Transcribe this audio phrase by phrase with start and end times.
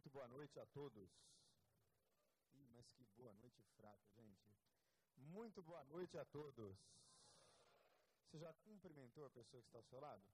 [0.00, 1.10] Muito boa noite a todos.
[2.54, 4.56] Ih, mas que boa noite fraca, gente.
[5.14, 6.74] Muito boa noite a todos.
[8.24, 10.24] Você já cumprimentou a pessoa que está ao seu lado?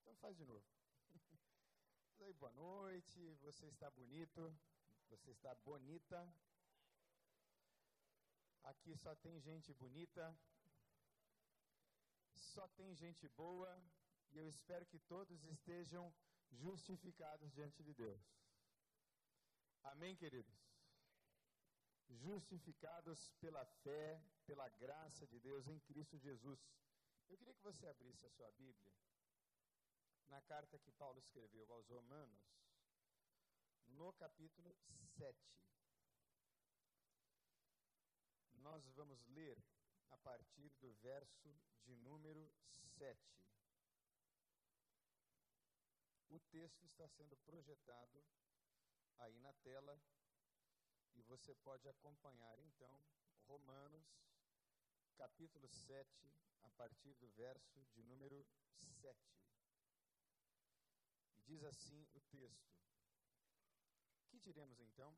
[0.00, 0.66] Então faz de novo.
[2.40, 3.36] boa noite.
[3.42, 4.52] Você está bonito?
[5.10, 6.34] Você está bonita?
[8.64, 10.36] Aqui só tem gente bonita.
[12.34, 13.80] Só tem gente boa.
[14.32, 16.12] E eu espero que todos estejam
[16.50, 18.41] justificados diante de Deus.
[19.84, 20.54] Amém, queridos?
[22.08, 26.60] Justificados pela fé, pela graça de Deus em Cristo Jesus.
[27.28, 28.92] Eu queria que você abrisse a sua Bíblia
[30.28, 32.42] na carta que Paulo escreveu aos Romanos,
[33.88, 34.74] no capítulo
[35.18, 35.38] 7.
[38.54, 39.62] Nós vamos ler
[40.10, 42.50] a partir do verso de número
[42.96, 43.20] 7.
[46.30, 48.24] O texto está sendo projetado
[49.18, 50.00] aí na tela
[51.14, 53.02] e você pode acompanhar então
[53.46, 54.06] Romanos,
[55.16, 59.42] capítulo 7, a partir do verso de número 7.
[61.44, 62.72] Diz assim o texto:
[64.28, 65.16] Que diremos então?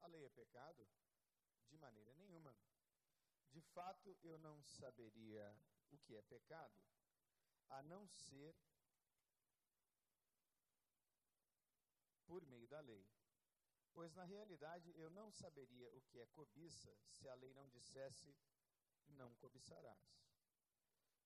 [0.00, 0.88] A lei é pecado?
[1.68, 2.56] De maneira nenhuma.
[3.50, 5.56] De fato, eu não saberia
[5.90, 6.82] o que é pecado,
[7.68, 8.54] a não ser
[12.28, 13.04] por meio da lei.
[13.94, 18.36] Pois na realidade eu não saberia o que é cobiça se a lei não dissesse
[19.08, 19.98] não cobiçarás.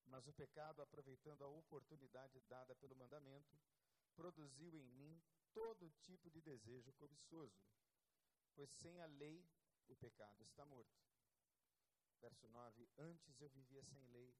[0.06, 3.58] Mas o pecado, aproveitando a oportunidade dada pelo mandamento,
[4.14, 5.20] produziu em mim
[5.52, 7.60] todo tipo de desejo cobiçoso.
[8.54, 9.44] Pois sem a lei
[9.88, 11.02] o pecado está morto.
[12.20, 14.34] Verso 9: Antes eu vivia sem lei,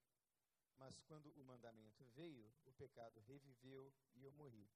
[0.77, 4.71] mas quando o mandamento veio, o pecado reviveu e eu morri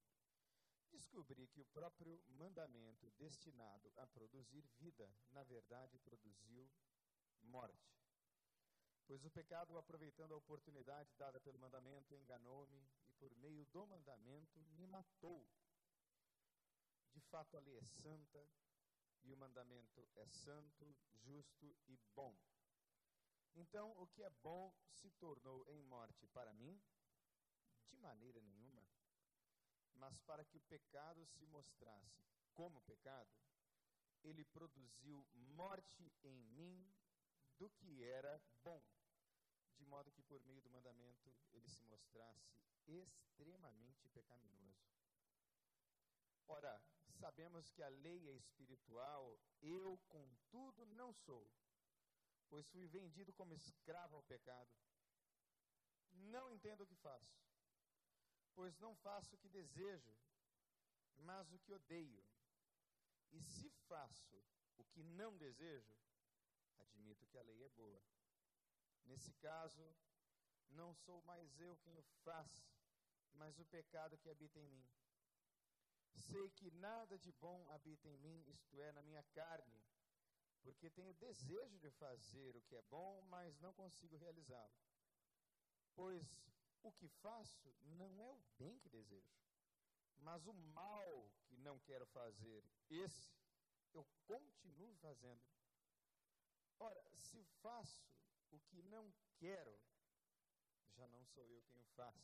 [0.97, 6.71] descobri que o próprio mandamento destinado a produzir vida, na verdade, produziu
[7.43, 7.97] morte.
[9.07, 14.59] Pois o pecado, aproveitando a oportunidade dada pelo mandamento, enganou-me e, por meio do mandamento,
[14.77, 15.47] me matou.
[17.13, 18.49] De fato, a lei é santa
[19.23, 22.37] e o mandamento é santo, justo e bom.
[23.55, 26.81] Então, o que é bom se tornou em morte para mim?
[27.89, 28.56] De maneira nenhuma
[29.97, 33.31] mas para que o pecado se mostrasse como pecado,
[34.23, 36.93] ele produziu morte em mim
[37.59, 38.83] do que era bom,
[39.77, 42.57] de modo que por meio do mandamento ele se mostrasse
[42.87, 44.87] extremamente pecaminoso.
[46.49, 46.81] Ora,
[47.11, 51.51] sabemos que a lei é espiritual, eu, contudo, não sou,
[52.49, 54.71] pois fui vendido como escravo ao pecado.
[56.13, 57.46] Não entendo o que faço
[58.57, 60.17] pois não faço o que desejo,
[61.19, 62.25] mas o que odeio.
[63.31, 64.43] E se faço
[64.79, 65.95] o que não desejo,
[66.79, 68.03] admito que a lei é boa.
[69.05, 69.95] Nesse caso,
[70.71, 72.51] não sou mais eu quem o faz,
[73.35, 74.89] mas o pecado que habita em mim.
[76.15, 79.85] Sei que nada de bom habita em mim, isto é, na minha carne,
[80.63, 84.75] porque tenho desejo de fazer o que é bom, mas não consigo realizá-lo.
[85.95, 86.27] Pois
[86.83, 89.37] o que faço não é o bem que desejo,
[90.19, 93.37] mas o mal que não quero fazer, esse
[93.93, 95.43] eu continuo fazendo.
[96.79, 98.07] Ora, se faço
[98.51, 99.79] o que não quero,
[100.95, 102.15] já não sou eu quem o faz,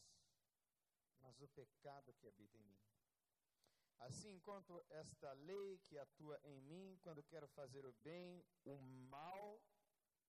[1.21, 2.81] mas o pecado que habita em mim.
[3.99, 9.63] Assim, enquanto esta lei que atua em mim, quando quero fazer o bem, o mal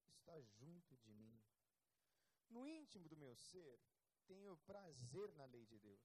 [0.06, 1.42] está junto de mim.
[2.48, 3.80] No íntimo do meu ser,
[4.26, 6.02] tenho prazer na lei de Deus,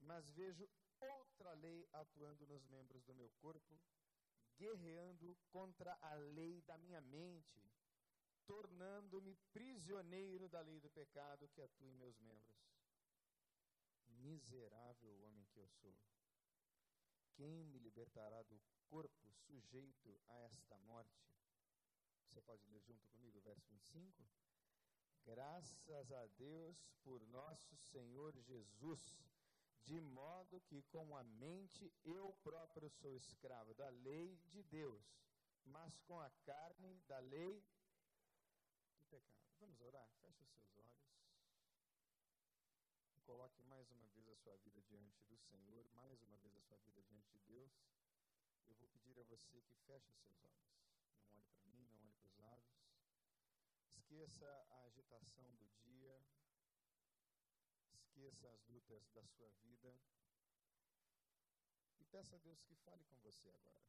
[0.00, 3.80] mas vejo outra lei atuando nos membros do meu corpo,
[4.56, 7.62] guerreando contra a lei da minha mente,
[8.46, 12.58] tornando-me prisioneiro da lei do pecado que atua em meus membros.
[14.06, 15.96] Miserável homem que eu sou.
[17.34, 21.34] Quem me libertará do corpo sujeito a esta morte?
[22.26, 24.28] Você pode ler junto comigo o verso 25?
[25.30, 29.16] Graças a Deus por nosso Senhor Jesus,
[29.84, 35.04] de modo que com a mente eu próprio sou escravo da lei de Deus,
[35.66, 37.64] mas com a carne da lei
[38.96, 39.54] do pecado.
[39.60, 40.10] Vamos orar?
[40.20, 41.14] Feche os seus olhos.
[43.22, 46.78] Coloque mais uma vez a sua vida diante do Senhor, mais uma vez a sua
[46.78, 47.70] vida diante de Deus.
[48.66, 50.74] Eu vou pedir a você que feche os seus olhos.
[51.22, 52.80] Não olhe para mim, não olhe para os lados
[54.10, 56.20] esqueça a agitação do dia,
[57.92, 59.96] esqueça as lutas da sua vida
[61.96, 63.86] e peça a Deus que fale com você agora.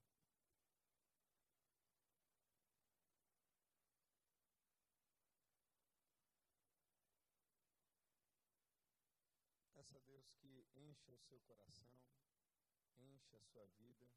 [9.74, 12.00] Peça a Deus que encha o seu coração,
[13.00, 14.08] encha a sua vida,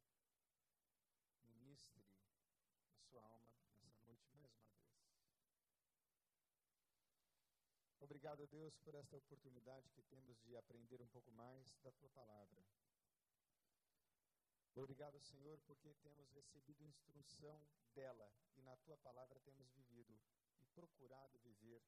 [1.46, 2.04] ministre
[2.92, 4.84] a sua alma nessa noite mais uma vez.
[8.04, 12.62] Obrigado, Deus, por esta oportunidade que temos de aprender um pouco mais da tua palavra.
[14.74, 20.20] Obrigado, Senhor, porque temos recebido instrução dela e na tua palavra temos vivido
[20.60, 21.82] e procurado viver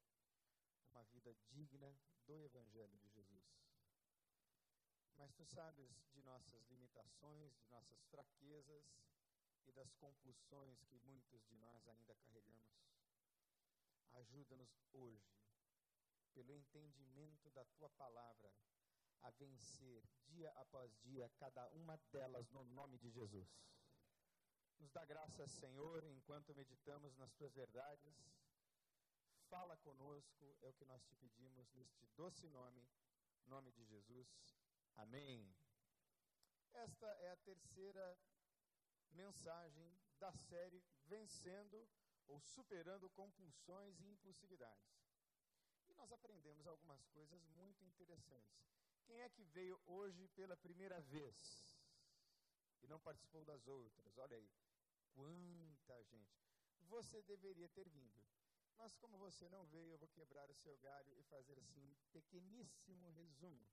[0.89, 3.45] uma vida digna do Evangelho de Jesus.
[5.19, 8.87] Mas tu sabes de nossas limitações, de nossas fraquezas
[9.67, 12.81] e das compulsões que muitos de nós ainda carregamos.
[14.13, 15.46] Ajuda-nos hoje,
[16.37, 18.53] pelo entendimento da tua palavra,
[19.23, 23.49] a vencer dia após dia cada uma delas no nome de Jesus.
[24.79, 28.15] Nos dá graça, Senhor, enquanto meditamos nas tuas verdades.
[29.49, 32.87] Fala conosco, é o que nós te pedimos neste doce nome,
[33.47, 34.29] nome de Jesus.
[34.97, 35.57] Amém.
[36.75, 38.19] Esta é a terceira
[39.13, 41.89] mensagem da série Vencendo
[42.27, 45.06] ou Superando Compulsões e Impulsividades.
[46.07, 48.63] Nós aprendemos algumas coisas muito interessantes.
[49.07, 51.37] Quem é que veio hoje pela primeira vez
[52.81, 54.17] e não participou das outras?
[54.17, 54.49] Olha aí,
[55.15, 56.47] quanta gente.
[56.83, 58.23] Você deveria ter vindo.
[58.77, 61.97] Mas como você não veio, eu vou quebrar o seu galho e fazer assim um
[62.13, 63.67] pequeníssimo resumo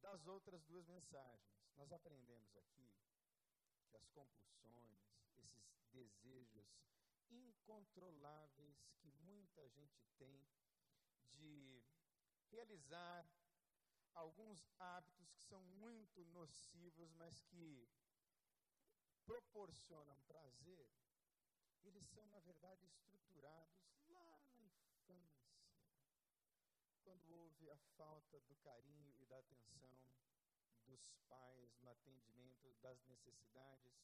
[0.00, 1.68] das outras duas mensagens.
[1.76, 2.90] Nós aprendemos aqui
[3.90, 4.98] que as compulsões,
[5.36, 6.74] esses desejos
[7.28, 10.42] incontroláveis que muita gente tem
[11.32, 11.82] de
[12.50, 13.26] realizar
[14.14, 17.88] alguns hábitos que são muito nocivos, mas que
[19.24, 20.88] proporcionam prazer,
[21.82, 25.44] eles são, na verdade, estruturados lá na infância
[27.02, 29.90] quando houve a falta do carinho e da atenção
[30.86, 33.94] dos pais no atendimento das necessidades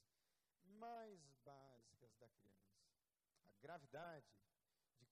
[0.65, 2.91] mais básicas da criança.
[3.55, 4.50] A gravidade de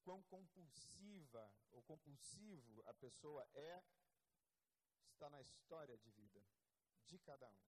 [0.08, 3.84] quão compulsiva ou compulsivo a pessoa é
[5.12, 6.42] está na história de vida
[7.04, 7.60] de cada um,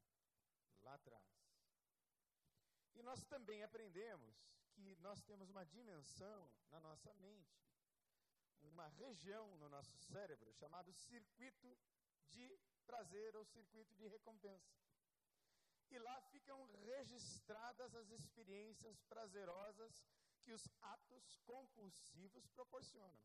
[0.81, 1.23] lá atrás.
[2.95, 4.35] E nós também aprendemos
[4.73, 7.61] que nós temos uma dimensão na nossa mente
[8.63, 11.79] uma região no nosso cérebro chamado circuito
[12.31, 14.79] de prazer ou circuito de recompensa.
[15.91, 20.07] E lá ficam registradas as experiências prazerosas
[20.43, 23.25] que os atos compulsivos proporcionam.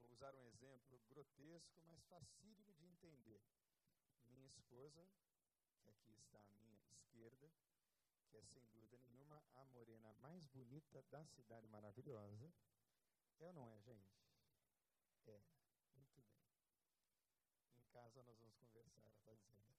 [0.00, 3.42] Vou usar um exemplo grotesco, mas facílimo de entender.
[4.28, 5.08] Minha esposa,
[5.82, 7.52] que aqui está à minha esquerda,
[8.28, 12.52] que é sem dúvida nenhuma a morena mais bonita da cidade maravilhosa,
[13.38, 14.14] é ou não é, gente?
[15.26, 15.40] É.
[15.94, 16.42] Muito bem.
[17.76, 19.72] Em casa nós vamos conversar, ela está dizendo.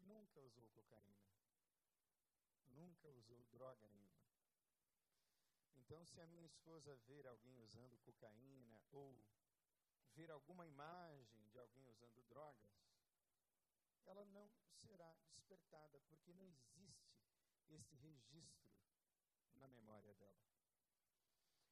[0.00, 1.43] Nunca usou cocaína.
[2.74, 4.24] Nunca usou droga nenhuma.
[5.76, 9.16] Então, se a minha esposa ver alguém usando cocaína ou
[10.14, 12.72] ver alguma imagem de alguém usando drogas,
[14.06, 14.50] ela não
[14.86, 17.14] será despertada, porque não existe
[17.68, 18.72] esse registro
[19.54, 20.44] na memória dela.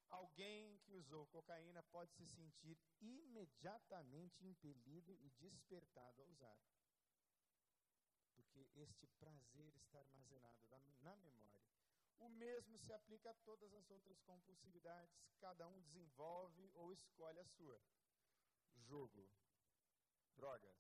[0.09, 6.72] Alguém que usou cocaína pode se sentir imediatamente impelido e despertado a usar.
[8.75, 11.63] Este prazer está armazenado na, na memória.
[12.19, 17.45] O mesmo se aplica a todas as outras compulsividades, cada um desenvolve ou escolhe a
[17.45, 17.81] sua.
[18.75, 19.29] Jogo,
[20.35, 20.79] drogas,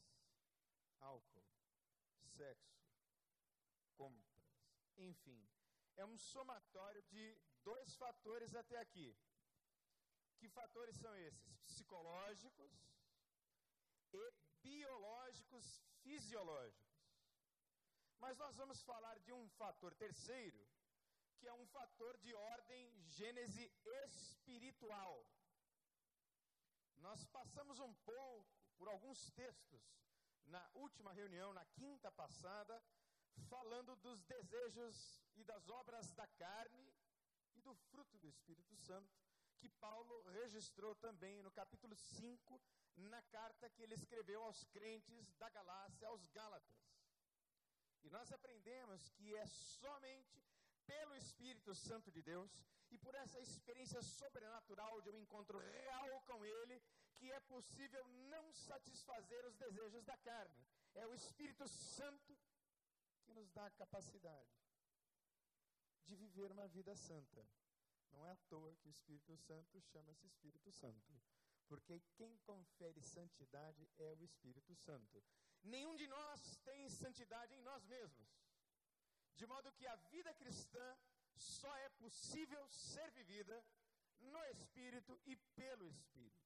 [1.01, 1.45] álcool,
[2.21, 2.81] sexo,
[3.97, 4.33] compras,
[4.97, 5.49] enfim,
[5.97, 9.17] é um somatório de dois fatores até aqui.
[10.39, 11.59] Que fatores são esses?
[11.61, 12.73] Psicológicos
[14.13, 14.33] e
[14.63, 16.92] biológicos fisiológicos.
[18.23, 20.65] Mas nós vamos falar de um fator terceiro,
[21.39, 22.83] que é um fator de ordem
[23.17, 23.65] gênese
[24.05, 25.27] espiritual.
[26.99, 28.47] Nós passamos um pouco
[28.79, 29.83] por alguns textos
[30.47, 32.81] na última reunião, na quinta passada,
[33.49, 36.95] falando dos desejos e das obras da carne
[37.57, 39.13] e do fruto do Espírito Santo,
[39.59, 42.63] que Paulo registrou também no capítulo 5,
[42.95, 47.02] na carta que ele escreveu aos crentes da Galácia, aos Gálatas.
[48.03, 50.43] E nós aprendemos que é somente
[50.87, 52.51] pelo Espírito Santo de Deus
[52.91, 56.83] e por essa experiência sobrenatural de um encontro real com Ele
[57.17, 60.67] que é possível não satisfazer os desejos da carne.
[60.95, 62.37] É o Espírito Santo
[63.25, 64.53] que nos dá a capacidade
[66.05, 67.47] de viver uma vida santa.
[68.11, 71.15] Não é à toa que o Espírito Santo chama-se Espírito Santo.
[71.67, 75.23] Porque quem confere santidade é o Espírito Santo.
[75.63, 78.29] Nenhum de nós tem santidade em nós mesmos.
[79.35, 80.99] De modo que a vida cristã
[81.35, 83.65] só é possível ser vivida
[84.21, 86.43] no Espírito e pelo Espírito.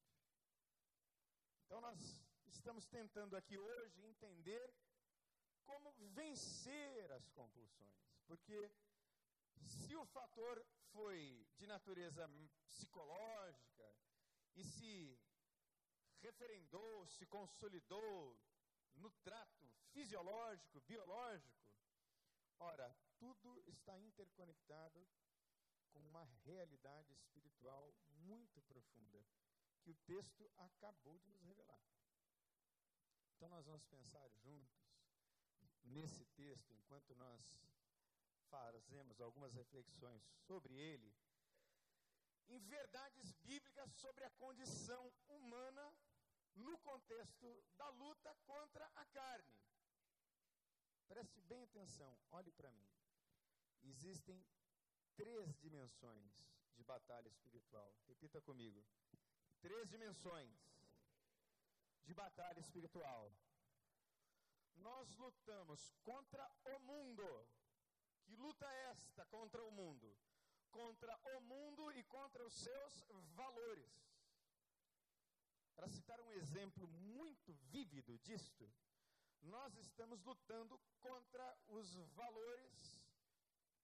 [1.65, 1.99] Então, nós
[2.47, 4.73] estamos tentando aqui hoje entender
[5.65, 7.93] como vencer as compulsões.
[8.25, 8.71] Porque
[9.55, 12.29] se o fator foi de natureza
[12.65, 13.93] psicológica
[14.55, 15.19] e se
[16.19, 18.37] referendou, se consolidou
[18.97, 21.57] no trato fisiológico, biológico,
[22.59, 25.07] ora, tudo está interconectado
[25.91, 29.25] com uma realidade espiritual muito profunda
[29.81, 31.81] que o texto acabou de nos revelar.
[33.35, 34.87] Então, nós vamos pensar juntos
[35.83, 37.41] nesse texto, enquanto nós
[38.49, 41.13] fazemos algumas reflexões sobre ele,
[42.47, 45.93] em verdades bíblicas sobre a condição humana
[46.97, 49.55] contexto da luta contra a carne.
[51.07, 52.89] Preste bem atenção, olhe para mim.
[53.83, 54.43] Existem
[55.15, 56.31] três dimensões
[56.75, 57.93] de batalha espiritual.
[58.07, 58.83] Repita comigo.
[59.61, 60.57] Três dimensões
[62.03, 63.31] de batalha espiritual.
[64.77, 67.47] Nós lutamos contra o mundo.
[68.25, 70.17] Que luta é esta contra o mundo?
[70.71, 74.06] Contra o mundo e contra os seus valores.
[75.77, 78.67] Para citar um exemplo muito vívido disto,
[79.43, 82.99] nós estamos lutando contra os valores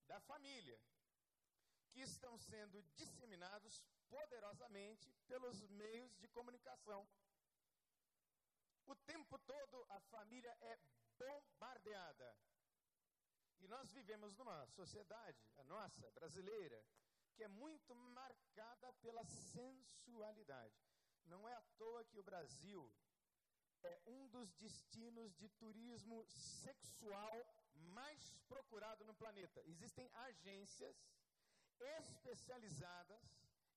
[0.07, 0.81] da família,
[1.91, 7.07] que estão sendo disseminados poderosamente pelos meios de comunicação.
[8.88, 10.79] O tempo todo a família é
[11.19, 12.35] bombardeada.
[13.59, 16.83] E nós vivemos numa sociedade, a nossa, brasileira,
[17.35, 20.92] que é muito marcada pela sensualidade.
[21.25, 22.92] Não é à toa que o Brasil
[23.84, 27.34] é um dos destinos de turismo sexual
[27.74, 29.62] mais procurado no planeta.
[29.65, 30.96] Existem agências
[31.80, 33.24] especializadas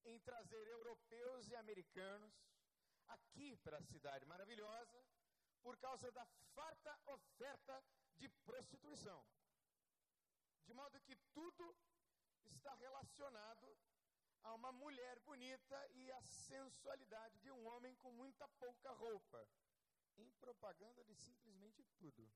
[0.04, 2.32] em trazer europeus e americanos
[3.08, 5.04] aqui para a cidade maravilhosa
[5.62, 6.24] por causa da
[6.54, 7.82] farta oferta
[8.16, 9.24] de prostituição.
[10.64, 11.76] De modo que tudo
[12.44, 13.76] está relacionado
[14.46, 19.48] a uma mulher bonita e a sensualidade de um homem com muita pouca roupa.
[20.16, 22.30] Em propaganda de simplesmente tudo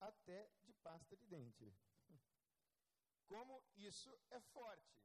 [0.00, 1.72] até de pasta de dente.
[3.28, 5.00] Como isso é forte.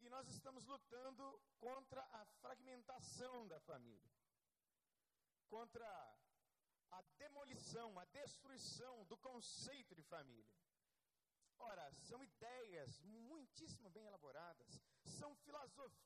[0.00, 4.10] E nós estamos lutando contra a fragmentação da família,
[5.48, 5.86] contra
[6.90, 10.65] a demolição, a destruição do conceito de família.
[11.58, 15.34] Ora, são ideias muitíssimo bem elaboradas, são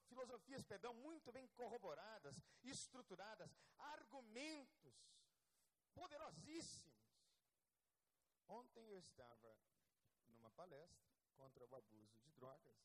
[0.09, 4.95] filosofias, perdão, muito bem corroboradas, estruturadas, argumentos
[5.95, 6.91] poderosíssimos.
[8.49, 9.57] Ontem eu estava
[10.27, 12.79] numa palestra contra o abuso de drogas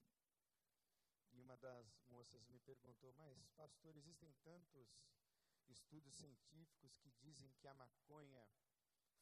[1.31, 4.87] e uma das moças me perguntou: Mas, pastor, existem tantos
[5.67, 8.47] estudos científicos que dizem que a maconha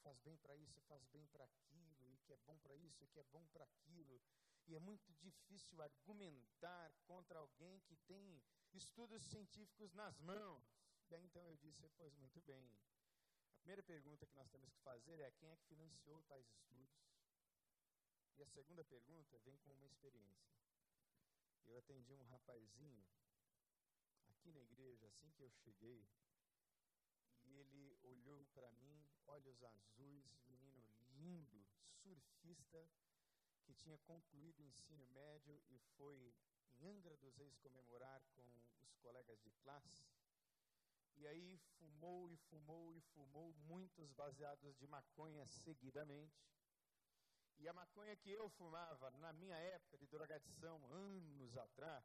[0.02, 1.93] faz bem para isso, faz bem para aquilo,
[2.24, 4.22] que é bom para isso, que é bom para aquilo.
[4.68, 8.42] E é muito difícil argumentar contra alguém que tem
[8.74, 10.66] estudos científicos nas mãos.
[11.12, 12.76] Aí então eu disse: Pois muito bem,
[13.60, 17.04] primeira pergunta que nós temos que fazer é quem é que financiou tais estudos?
[18.36, 20.58] E a segunda pergunta vem com uma experiência.
[21.66, 23.06] Eu atendi um rapazinho
[24.28, 26.06] aqui na igreja assim que eu cheguei,
[27.46, 31.63] e ele olhou para mim, olhos azuis, menino lindo,
[32.04, 32.86] surfista,
[33.64, 36.36] que tinha concluído o ensino médio e foi
[36.76, 38.44] em Angra dos Reis comemorar com
[38.82, 40.06] os colegas de classe.
[41.16, 46.44] E aí fumou e fumou e fumou muitos baseados de maconha seguidamente.
[47.60, 52.04] E a maconha que eu fumava na minha época de drogadição, anos atrás,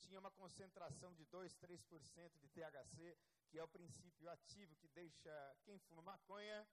[0.00, 3.16] tinha uma concentração de 2, 3% de THC,
[3.48, 6.66] que é o princípio ativo que deixa quem fuma maconha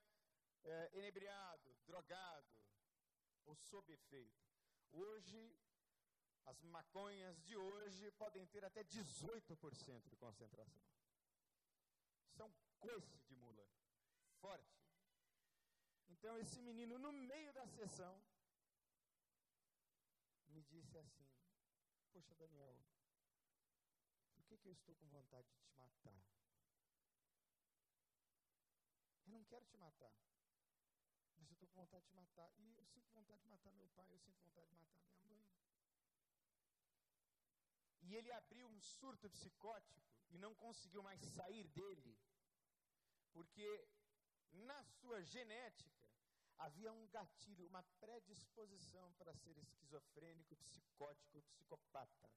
[0.64, 2.46] é, enebriado, drogado
[3.44, 4.42] ou sob efeito.
[4.92, 5.56] Hoje,
[6.44, 10.92] as maconhas de hoje podem ter até 18% de concentração
[12.32, 13.66] são coice de mula,
[14.40, 14.82] forte.
[16.08, 18.22] Então esse menino, no meio da sessão,
[20.48, 21.26] me disse assim:
[22.12, 22.76] Poxa, Daniel,
[24.34, 26.22] por que, que eu estou com vontade de te matar.
[29.24, 30.12] Eu não quero te matar.
[31.42, 32.48] Mas eu estou com vontade de matar.
[32.56, 35.44] E eu sinto vontade de matar meu pai, eu sinto vontade de matar minha mãe.
[38.02, 42.16] E ele abriu um surto psicótico e não conseguiu mais sair dele,
[43.32, 43.88] porque
[44.52, 46.08] na sua genética
[46.58, 52.30] havia um gatilho, uma predisposição para ser esquizofrênico, psicótico, psicopata.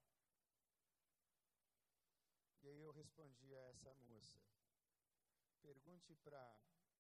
[2.63, 4.41] E aí eu respondi a essa moça:
[5.61, 6.59] pergunte para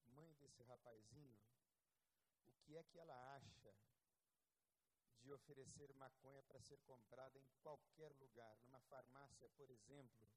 [0.09, 1.35] mãe desse rapazinho
[2.65, 3.73] que é que ela acha
[5.21, 10.27] de oferecer maconha para ser comprada em qualquer lugar, numa farmácia, por exemplo,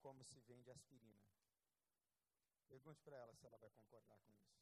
[0.00, 1.24] como se vende aspirina.
[2.68, 4.60] Pergunte para ela se ela vai concordar com isso.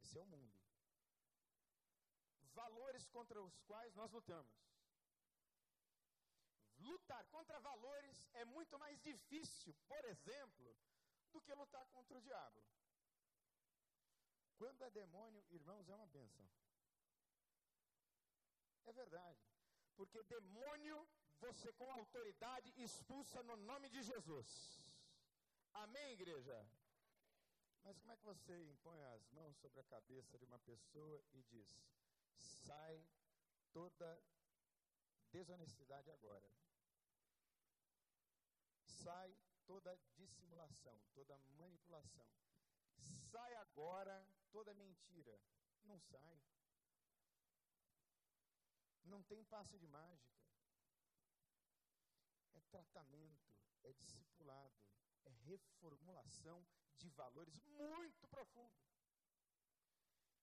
[0.00, 0.60] Esse é o mundo.
[2.54, 4.52] Valores contra os quais nós lutamos.
[6.78, 10.76] Lutar contra valores é muito mais difícil, por exemplo,
[11.30, 12.61] do que lutar contra o diabo.
[14.62, 16.48] Quando é demônio, irmãos, é uma bênção.
[18.84, 19.40] É verdade.
[19.96, 20.98] Porque demônio,
[21.40, 24.48] você com autoridade expulsa no nome de Jesus.
[25.72, 26.56] Amém, igreja?
[27.82, 31.42] Mas como é que você impõe as mãos sobre a cabeça de uma pessoa e
[31.42, 31.76] diz:
[32.36, 33.04] sai
[33.72, 34.22] toda
[35.32, 36.48] desonestidade agora?
[38.84, 42.30] Sai toda dissimulação, toda manipulação.
[43.30, 45.40] Sai agora toda mentira.
[45.84, 46.40] Não sai.
[49.04, 50.40] Não tem passe de mágica.
[52.54, 54.74] É tratamento, é discipulado,
[55.24, 56.66] é reformulação
[56.98, 58.80] de valores muito profundo.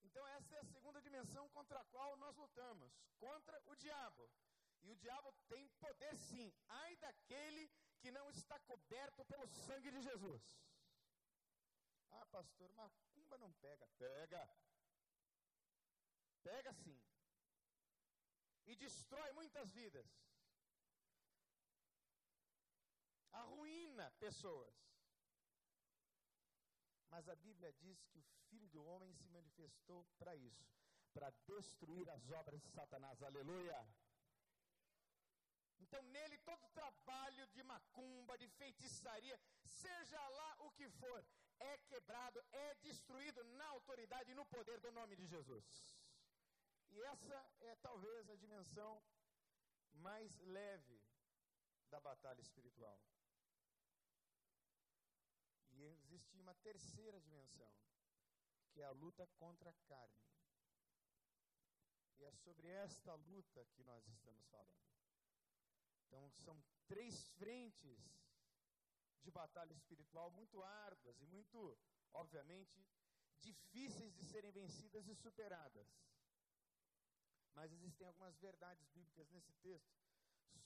[0.03, 4.29] Então, essa é a segunda dimensão contra a qual nós lutamos contra o diabo.
[4.81, 10.01] E o diabo tem poder sim, ai daquele que não está coberto pelo sangue de
[10.01, 10.41] Jesus.
[12.11, 13.87] Ah, pastor, macumba não pega.
[13.97, 14.49] Pega.
[16.43, 16.99] Pega sim.
[18.65, 20.07] E destrói muitas vidas.
[23.31, 24.75] Arruína pessoas.
[27.09, 30.69] Mas a Bíblia diz que o Filho do Homem se manifestou para isso
[31.13, 33.21] para destruir as obras de Satanás.
[33.21, 33.79] Aleluia.
[35.79, 41.25] Então, nele, todo trabalho de macumba, de feitiçaria, seja lá o que for,
[41.59, 45.65] é quebrado, é destruído na autoridade e no poder do nome de Jesus.
[46.91, 49.03] E essa é talvez a dimensão
[49.93, 51.01] mais leve
[51.89, 52.99] da batalha espiritual.
[55.71, 57.71] E existe uma terceira dimensão,
[58.71, 60.29] que é a luta contra a carne.
[62.17, 64.89] E é sobre esta luta que nós estamos falando.
[66.05, 67.99] Então, são três frentes
[69.21, 71.77] de batalha espiritual muito árduas e muito,
[72.13, 72.85] obviamente,
[73.39, 75.87] difíceis de serem vencidas e superadas.
[77.53, 79.99] Mas existem algumas verdades bíblicas nesse texto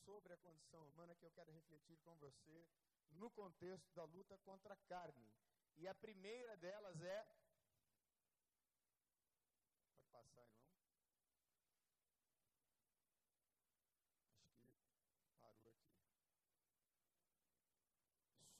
[0.05, 2.67] sobre a condição humana que eu quero refletir com você
[3.11, 5.31] no contexto da luta contra a carne.
[5.77, 7.25] E a primeira delas é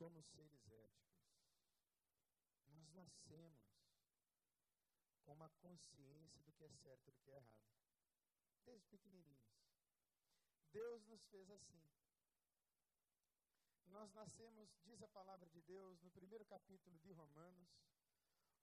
[0.04, 1.16] somos seres éticos.
[2.68, 3.63] Nós nascemos
[5.24, 7.72] com uma consciência do que é certo e do que é errado.
[8.66, 9.56] Desde pequenininhos.
[10.74, 11.82] Deus nos fez assim.
[13.86, 17.70] Nós nascemos, diz a palavra de Deus, no primeiro capítulo de Romanos,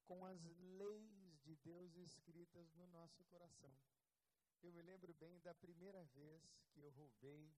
[0.05, 3.75] com as leis de Deus escritas no nosso coração.
[4.63, 7.51] Eu me lembro bem da primeira vez que eu roubei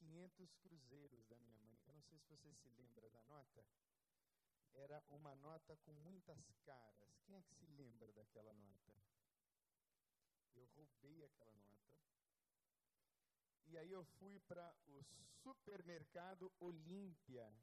[0.00, 1.78] 500 cruzeiros da minha mãe.
[1.86, 3.64] Eu não sei se você se lembra da nota.
[4.72, 7.20] Era uma nota com muitas caras.
[7.26, 8.92] Quem é que se lembra daquela nota?
[10.54, 11.70] Eu roubei aquela nota.
[13.66, 15.04] E aí eu fui para o
[15.42, 17.54] supermercado Olímpia,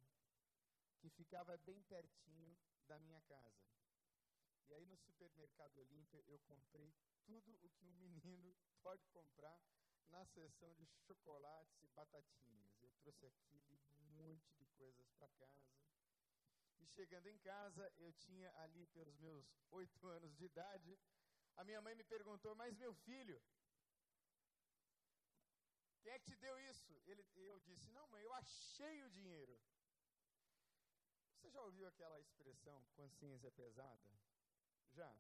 [1.00, 3.68] que ficava bem pertinho da minha casa.
[4.68, 6.94] E aí no supermercado Olímpia eu comprei
[7.26, 9.60] tudo o que um menino pode comprar
[10.10, 12.72] na seção de chocolates e batatinhas.
[13.04, 13.80] Eu trouxe aquele
[14.18, 15.78] monte de coisas para casa.
[16.80, 20.98] E chegando em casa, eu tinha ali pelos meus oito anos de idade,
[21.56, 23.42] a minha mãe me perguntou, mas meu filho,
[26.02, 26.94] quem é que te deu isso?
[27.06, 29.60] Ele, eu disse, não mãe, eu achei o dinheiro.
[31.34, 34.10] Você já ouviu aquela expressão consciência pesada?
[34.92, 35.16] Já?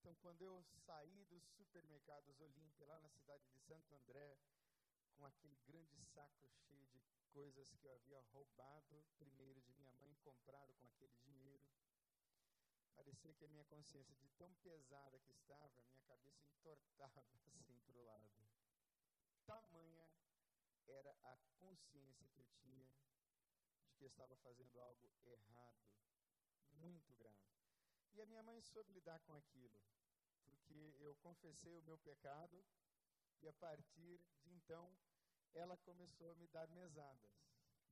[0.00, 4.38] Então, quando eu saí dos supermercados Olímpia, lá na cidade de Santo André,
[5.18, 10.16] com aquele grande saco cheio de coisas que eu havia roubado primeiro de minha mãe,
[10.24, 11.62] comprado com aquele dinheiro.
[12.94, 17.20] Parecia que a minha consciência, de tão pesada que estava, a minha cabeça entortava
[17.52, 18.48] assim para o lado.
[19.44, 20.10] Tamanha
[20.88, 22.88] era a consciência que eu tinha
[23.84, 25.84] de que eu estava fazendo algo errado,
[26.72, 27.49] muito grave.
[28.14, 29.80] E a minha mãe soube lidar com aquilo,
[30.44, 32.64] porque eu confessei o meu pecado
[33.40, 34.92] e a partir de então
[35.54, 37.30] ela começou a me dar mesadas.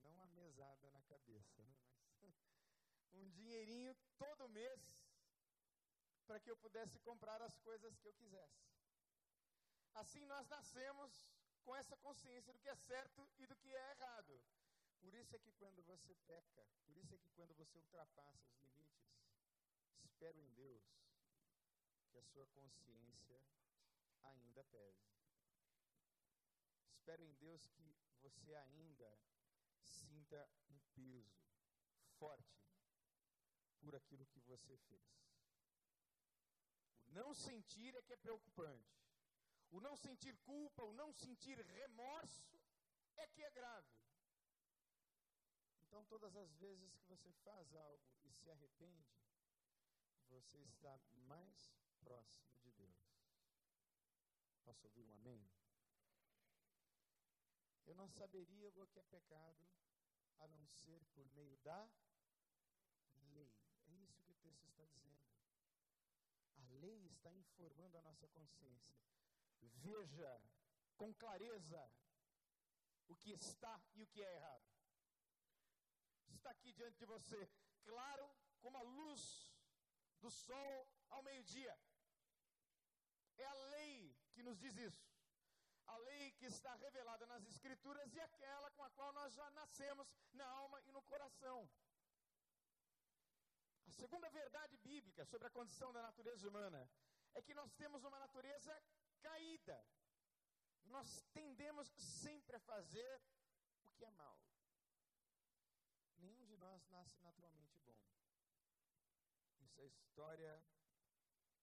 [0.03, 1.77] Não a mesada na cabeça, né?
[2.21, 2.33] mas
[3.15, 4.81] um dinheirinho todo mês
[6.27, 8.69] para que eu pudesse comprar as coisas que eu quisesse.
[9.95, 11.27] Assim nós nascemos
[11.65, 14.41] com essa consciência do que é certo e do que é errado.
[15.01, 18.59] Por isso é que quando você peca, por isso é que quando você ultrapassa os
[18.61, 19.18] limites,
[20.19, 20.83] espero em Deus
[22.11, 23.41] que a sua consciência
[24.25, 25.07] ainda pese.
[26.91, 29.17] Espero em Deus que você ainda
[29.81, 31.41] sinta um peso
[32.19, 32.67] forte
[33.79, 35.09] por aquilo que você fez.
[37.07, 38.99] O não sentir é que é preocupante.
[39.71, 42.61] O não sentir culpa, o não sentir remorso
[43.15, 43.95] é que é grave.
[45.87, 49.28] Então, todas as vezes que você faz algo e se arrepende,
[50.29, 53.19] você está mais próximo de Deus.
[54.65, 55.49] Posso ouvir um amém?
[57.87, 59.67] Eu não saberia o que é pecado
[60.39, 61.91] a não ser por meio da
[63.33, 63.51] lei.
[63.87, 65.25] É isso que o texto está dizendo.
[66.57, 68.95] A lei está informando a nossa consciência.
[69.61, 70.43] Veja
[70.97, 71.91] com clareza
[73.09, 74.69] o que está e o que é errado.
[76.29, 77.51] Está aqui diante de você,
[77.85, 79.48] claro como a luz
[80.21, 81.79] do sol ao meio-dia.
[83.37, 85.09] É a lei que nos diz isso
[85.89, 90.07] a lei que está revelada nas Escrituras e aquela com a qual nós já nascemos
[90.33, 91.69] na alma e no coração.
[93.87, 96.89] A segunda verdade bíblica sobre a condição da natureza humana
[97.35, 98.75] é que nós temos uma natureza
[99.23, 99.79] caída.
[100.85, 103.23] Nós tendemos sempre a fazer
[103.85, 104.39] o que é mal.
[106.19, 108.08] Nenhum de nós nasce naturalmente bom.
[109.79, 110.63] É história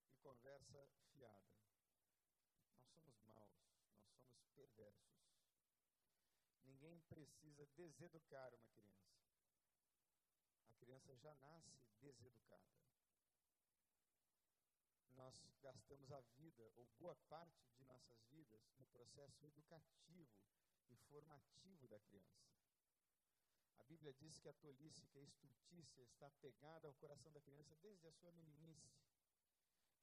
[0.10, 1.56] e conversa fiada.
[4.56, 5.15] perversos.
[6.63, 9.15] Ninguém precisa deseducar uma criança.
[10.69, 12.75] A criança já nasce deseducada.
[15.13, 20.38] Nós gastamos a vida, ou boa parte de nossas vidas, no processo educativo
[20.89, 22.64] e formativo da criança.
[23.80, 27.76] A Bíblia diz que a tolice, que a estultícia está pegada ao coração da criança
[27.78, 28.92] desde a sua meninice.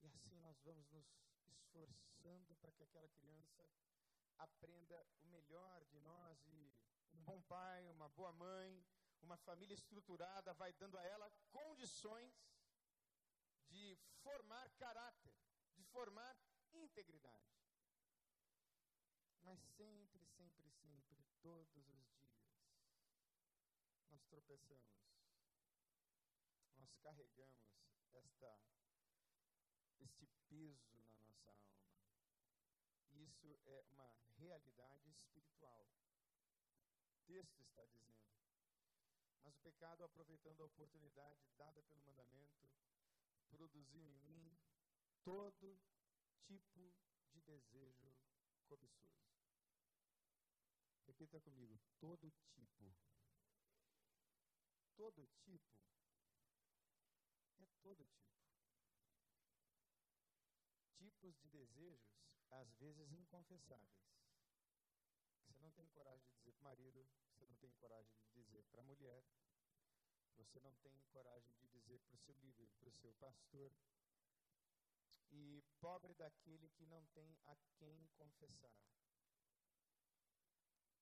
[0.03, 1.07] E assim nós vamos nos
[1.49, 3.69] esforçando para que aquela criança
[4.39, 6.73] aprenda o melhor de nós e
[7.15, 8.85] um bom pai, uma boa mãe,
[9.21, 12.35] uma família estruturada vai dando a ela condições
[13.69, 15.35] de formar caráter,
[15.75, 16.37] de formar
[16.73, 17.53] integridade.
[19.43, 22.12] Mas sempre, sempre, sempre, todos os
[24.13, 24.93] nós tropeçamos,
[26.77, 27.73] nós carregamos
[28.13, 28.61] esta,
[30.01, 31.89] este peso na nossa alma.
[33.15, 35.89] Isso é uma realidade espiritual.
[37.09, 38.13] O texto está dizendo.
[39.43, 42.69] Mas o pecado, aproveitando a oportunidade dada pelo mandamento,
[43.49, 44.59] produziu em mim
[45.25, 45.81] todo
[46.43, 46.95] tipo
[47.31, 48.13] de desejo
[48.67, 49.23] cobiçoso.
[51.07, 52.95] Repita comigo: todo tipo.
[55.03, 55.75] Todo tipo.
[57.59, 58.39] É todo tipo.
[60.97, 63.99] Tipos de desejos às vezes inconfessáveis.
[65.49, 68.63] Você não tem coragem de dizer para o marido, você não tem coragem de dizer
[68.71, 69.25] para a mulher,
[70.37, 73.73] você não tem coragem de dizer para o seu líder, para o seu pastor.
[75.33, 78.79] E pobre daquele que não tem a quem confessar.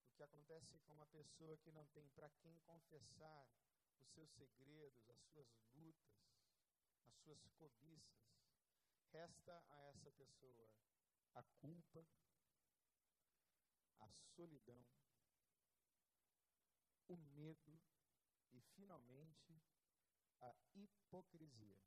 [0.06, 3.46] O que acontece com uma pessoa que não tem para quem confessar
[4.00, 6.18] os seus segredos, as suas lutas,
[7.06, 8.30] as suas cobiças,
[9.12, 10.70] resta a essa pessoa
[11.34, 12.06] a culpa,
[14.00, 14.84] a solidão,
[17.08, 17.80] o medo
[18.52, 19.62] e, finalmente,
[20.40, 21.78] a hipocrisia.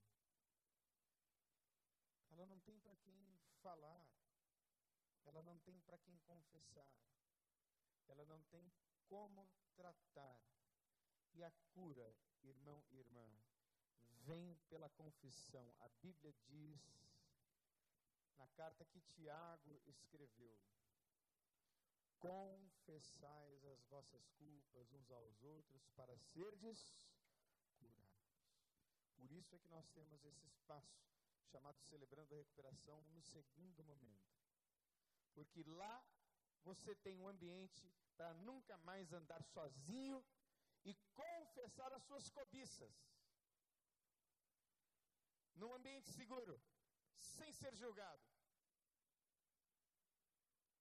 [2.30, 4.08] Ela não tem para quem falar,
[5.26, 6.92] ela não tem para quem confessar,
[8.08, 8.72] ela não tem
[9.08, 10.40] como tratar.
[11.34, 13.28] E a cura, irmão e irmã,
[14.22, 15.74] vem pela confissão.
[15.80, 16.80] A Bíblia diz
[18.38, 20.58] na carta que Tiago escreveu.
[22.20, 26.96] confessais as vossas culpas uns aos outros para serdes
[27.78, 28.40] curados.
[29.18, 31.04] Por isso é que nós temos esse espaço
[31.52, 34.34] chamado Celebrando a Recuperação no segundo momento.
[35.34, 36.02] Porque lá
[36.64, 40.24] você tem um ambiente para nunca mais andar sozinho
[40.86, 42.94] e confessar as suas cobiças.
[45.56, 46.62] Num ambiente seguro,
[47.18, 48.24] sem ser julgado.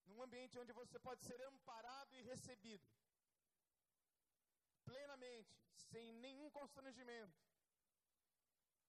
[0.06, 2.86] Num ambiente onde você pode ser amparado e recebido.
[4.84, 5.54] Plenamente,
[5.90, 7.40] sem nenhum constrangimento.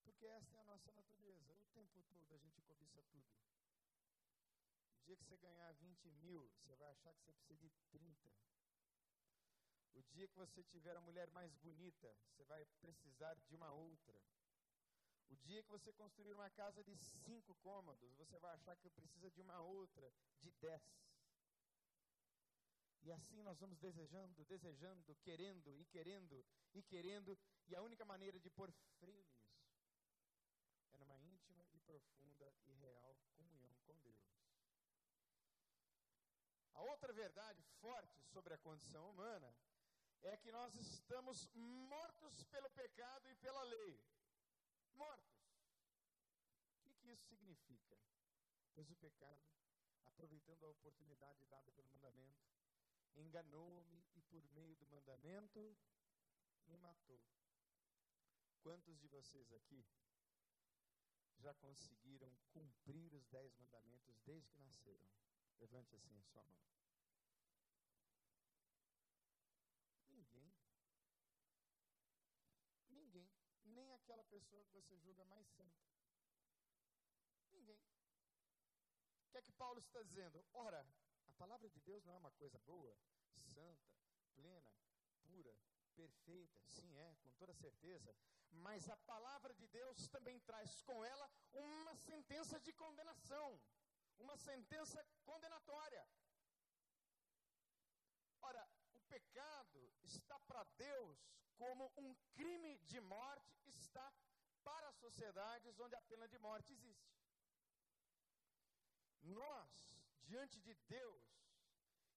[0.03, 1.53] Porque esta é a nossa natureza.
[1.53, 3.27] O tempo todo a gente cobiça tudo.
[4.97, 8.29] O dia que você ganhar 20 mil, você vai achar que você precisa de 30.
[9.93, 14.19] O dia que você tiver a mulher mais bonita, você vai precisar de uma outra.
[15.29, 19.29] O dia que você construir uma casa de cinco cômodos, você vai achar que precisa
[19.31, 20.81] de uma outra de dez.
[23.01, 28.39] E assim nós vamos desejando, desejando, querendo e querendo e querendo, e a única maneira
[28.39, 29.53] de pôr freio nisso
[30.93, 34.23] é numa íntima e profunda e real comunhão com Deus.
[36.73, 39.53] A outra verdade forte sobre a condição humana
[40.23, 44.01] é que nós estamos mortos pelo pecado e pela lei.
[44.93, 45.33] Mortos.
[46.77, 47.99] O que, que isso significa?
[48.73, 49.43] Pois o pecado,
[50.05, 52.41] aproveitando a oportunidade dada pelo mandamento,
[53.15, 55.77] enganou-me e por meio do mandamento
[56.67, 57.21] me matou.
[58.61, 59.85] Quantos de vocês aqui
[61.37, 65.09] já conseguiram cumprir os dez mandamentos desde que nasceram?
[65.59, 66.61] Levante assim a sua mão.
[74.13, 75.83] Aquela pessoa que você julga mais santa?
[77.51, 77.81] Ninguém.
[79.25, 80.45] O que é que Paulo está dizendo?
[80.53, 80.85] Ora,
[81.27, 82.95] a palavra de Deus não é uma coisa boa,
[83.55, 83.91] santa,
[84.35, 84.71] plena,
[85.23, 85.57] pura,
[85.95, 86.61] perfeita?
[86.67, 88.15] Sim, é, com toda certeza.
[88.51, 93.59] Mas a palavra de Deus também traz com ela uma sentença de condenação,
[94.19, 96.07] uma sentença condenatória.
[98.41, 101.17] Ora, o pecado está para Deus
[101.57, 104.13] como um crime de morte está
[104.63, 107.13] para sociedades onde a pena de morte existe.
[109.21, 111.23] Nós, diante de Deus,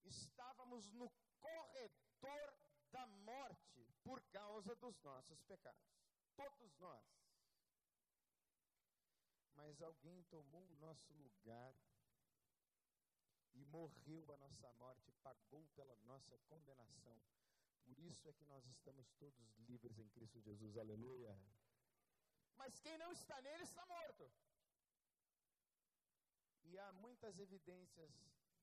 [0.04, 2.58] estávamos no corredor
[2.90, 5.96] da morte por causa dos nossos pecados.
[6.34, 7.04] Todos nós.
[9.54, 11.74] Mas alguém tomou o nosso lugar
[13.54, 17.18] e morreu a nossa morte, pagou pela nossa condenação
[17.86, 20.76] por isso é que nós estamos todos livres em Cristo Jesus.
[20.76, 21.38] Aleluia.
[22.56, 24.30] Mas quem não está nele está morto.
[26.64, 28.12] E há muitas evidências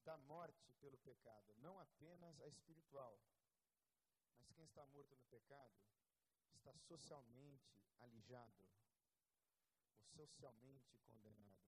[0.03, 3.17] da morte pelo pecado, não apenas a espiritual.
[4.38, 5.73] Mas quem está morto no pecado
[6.51, 8.67] está socialmente alijado,
[9.95, 11.63] ou socialmente condenado.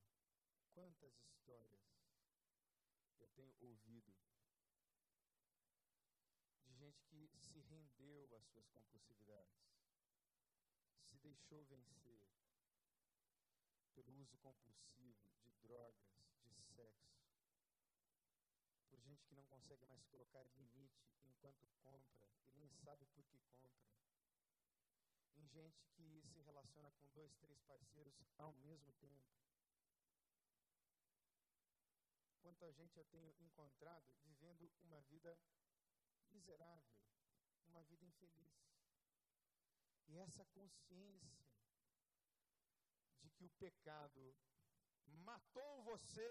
[0.73, 1.85] Quantas histórias
[3.19, 4.13] eu tenho ouvido
[7.11, 9.65] gente que se rendeu às suas compulsividades,
[11.03, 12.21] se deixou vencer
[13.93, 16.11] pelo uso compulsivo de drogas,
[16.43, 17.15] de sexo,
[18.89, 23.39] por gente que não consegue mais colocar limite enquanto compra e nem sabe por que
[23.53, 23.95] compra,
[25.37, 29.35] em gente que se relaciona com dois, três parceiros ao mesmo tempo.
[32.41, 35.37] Quanta gente eu tenho encontrado vivendo uma vida
[36.35, 36.95] miserável,
[37.67, 38.53] uma vida infeliz.
[40.07, 41.45] E essa consciência
[43.21, 44.35] de que o pecado
[45.29, 46.27] matou você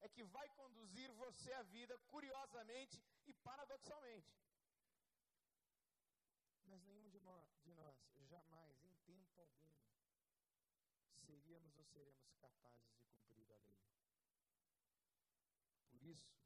[0.00, 4.34] é que vai conduzir você à vida, curiosamente e paradoxalmente.
[6.64, 7.96] Mas nenhum de nós, de nós
[8.32, 9.70] jamais, em tempo algum,
[11.14, 13.78] seríamos ou seremos capazes de cumprir a lei.
[15.90, 16.41] Por isso,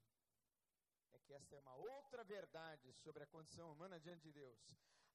[1.26, 4.60] que esta é uma outra verdade sobre a condição humana diante de Deus.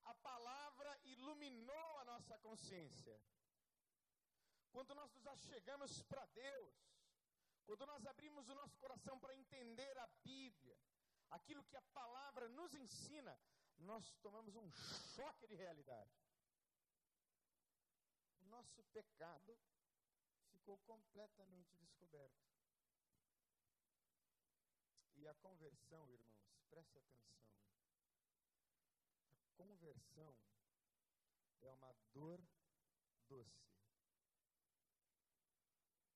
[0.04, 3.20] A palavra iluminou a nossa consciência.
[4.72, 6.76] Quando nós nos achegamos para Deus,
[7.66, 10.78] quando nós abrimos o nosso coração para entender a Bíblia,
[11.30, 13.40] aquilo que a palavra nos ensina,
[13.80, 14.70] nós tomamos um
[15.16, 16.12] choque de realidade.
[18.42, 19.58] O nosso pecado
[20.50, 22.51] ficou completamente descoberto.
[25.22, 27.46] E a conversão, irmãos, preste atenção.
[29.30, 30.36] A conversão
[31.62, 32.42] é uma dor
[33.30, 33.70] doce.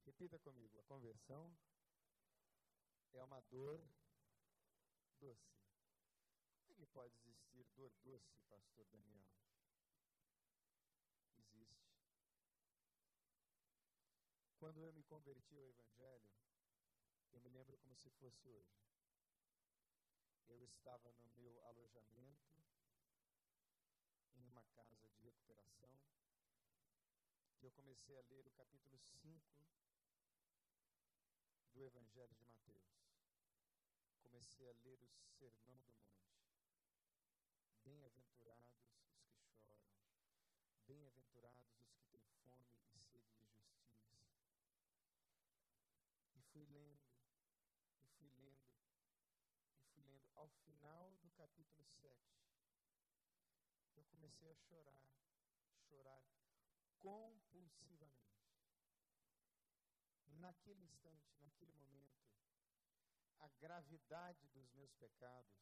[0.05, 1.55] Repita comigo: a conversão
[3.13, 3.79] é uma dor
[5.19, 5.53] doce.
[6.57, 9.29] Como é que pode existir dor doce, pastor Daniel?
[11.37, 11.93] Existe.
[14.57, 16.33] Quando eu me converti ao Evangelho,
[17.33, 18.94] eu me lembro como se fosse hoje.
[20.47, 22.63] Eu estava no meu alojamento,
[24.35, 25.91] em uma casa de recuperação,
[27.57, 29.65] que eu comecei a ler o capítulo 5
[31.73, 32.85] do Evangelho de Mateus.
[34.21, 36.35] Comecei a ler o Sermão do Monte.
[37.83, 39.03] Bem-aventurados os que
[39.67, 39.89] choram,
[40.87, 44.05] bem-aventurados os que têm fome e sede de justiça.
[46.35, 47.03] E fui lendo,
[48.01, 48.71] e fui lendo,
[49.77, 50.24] e fui lendo.
[50.35, 52.13] Ao final do capítulo 7,
[53.95, 55.09] eu comecei a chorar,
[55.89, 56.23] chorar
[56.99, 58.43] compulsivamente.
[60.27, 62.21] Naquele instante, naquele momento,
[63.39, 65.55] a gravidade dos meus pecados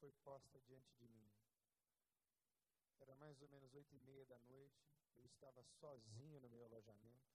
[0.00, 1.30] foi posta diante de mim.
[2.98, 7.32] Era mais ou menos oito e meia da noite, eu estava sozinho no meu alojamento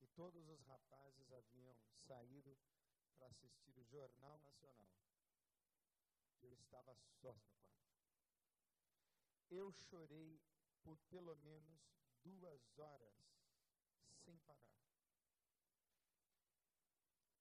[0.00, 1.76] e todos os rapazes haviam
[2.06, 2.56] saído
[3.16, 4.90] para assistir o Jornal Nacional.
[6.42, 7.90] Eu estava só no quarto.
[9.50, 10.40] Eu chorei
[10.82, 11.80] por pelo menos
[12.22, 13.14] duas horas
[14.24, 14.80] sem parar.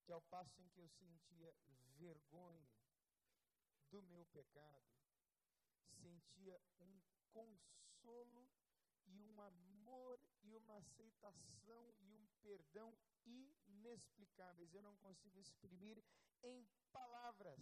[0.03, 1.53] Que ao passo em que eu sentia
[1.97, 2.67] vergonha
[3.89, 4.87] do meu pecado,
[6.01, 7.01] sentia um
[7.31, 8.49] consolo
[9.05, 14.73] e um amor e uma aceitação e um perdão inexplicáveis.
[14.73, 16.03] Eu não consigo exprimir
[16.43, 17.59] em palavras,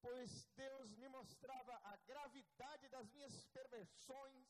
[0.00, 4.46] pois Deus me mostrava a gravidade das minhas perversões,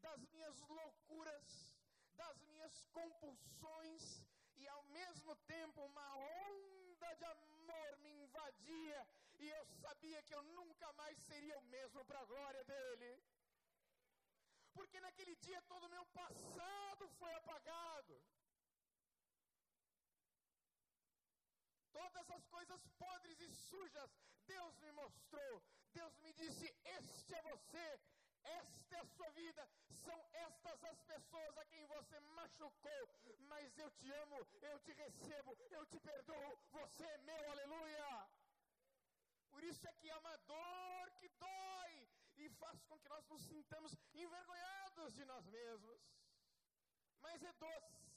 [0.00, 1.74] das minhas loucuras,
[2.14, 4.24] das minhas compulsões,
[4.56, 9.06] e ao mesmo tempo uma onda de amor me invadia,
[9.38, 13.22] e eu sabia que eu nunca mais seria o mesmo para a glória dele.
[14.74, 18.20] Porque naquele dia todo o meu passado foi apagado.
[22.08, 24.10] Todas as coisas podres e sujas,
[24.46, 25.62] Deus me mostrou.
[25.92, 28.00] Deus me disse: Este é você,
[28.44, 33.08] esta é a sua vida, são estas as pessoas a quem você machucou,
[33.40, 38.30] mas eu te amo, eu te recebo, eu te perdoo, você é meu, aleluia.
[39.50, 43.42] Por isso é que é uma dor que dói e faz com que nós nos
[43.42, 46.00] sintamos envergonhados de nós mesmos,
[47.20, 48.07] mas é doce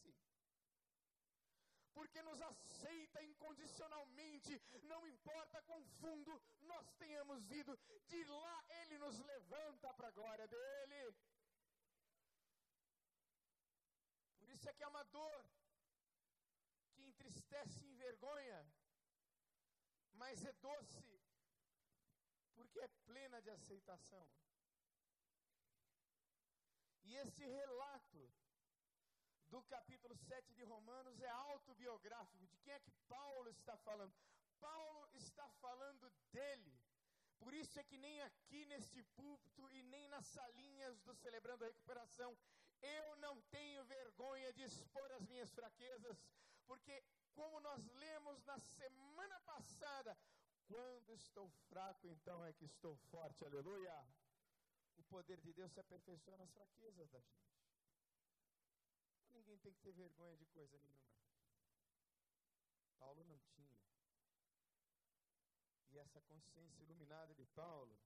[1.93, 7.77] porque nos aceita incondicionalmente, não importa quão fundo nós tenhamos ido,
[8.07, 11.15] de lá Ele nos levanta para a glória dEle.
[14.37, 15.45] Por isso é que é uma dor
[16.93, 18.65] que entristece e envergonha,
[20.13, 21.19] mas é doce,
[22.53, 24.27] porque é plena de aceitação.
[27.03, 28.31] E esse relato
[29.51, 32.47] do capítulo 7 de Romanos é autobiográfico.
[32.47, 34.13] De quem é que Paulo está falando?
[34.61, 36.73] Paulo está falando dele.
[37.37, 41.67] Por isso é que nem aqui neste púlpito e nem nas salinhas do Celebrando a
[41.67, 42.37] Recuperação,
[42.81, 46.17] eu não tenho vergonha de expor as minhas fraquezas,
[46.65, 50.17] porque, como nós lemos na semana passada,
[50.67, 53.95] quando estou fraco, então é que estou forte, aleluia.
[54.97, 57.60] O poder de Deus se aperfeiçoa nas fraquezas da gente
[59.61, 61.11] tem que ter vergonha de coisa nenhuma.
[62.97, 63.79] Paulo não tinha.
[65.91, 67.99] E essa consciência iluminada de Paulo